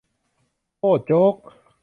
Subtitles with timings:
[0.79, 1.35] โอ้ โจ๊ก!